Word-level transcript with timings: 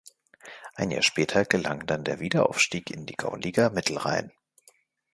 Ein 0.73 0.89
Jahr 0.89 1.03
später 1.03 1.45
gelang 1.45 1.85
dann 1.85 2.03
der 2.03 2.19
Wiederaufstieg 2.19 2.89
in 2.89 3.05
die 3.05 3.13
Gauliga 3.13 3.69
Mittelrhein. 3.69 4.31